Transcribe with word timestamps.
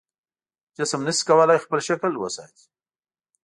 جسم 0.77 0.99
نشي 1.07 1.23
کولی 1.27 1.57
خپل 1.63 1.79
شکل 1.87 2.11
وساتي. 2.17 2.65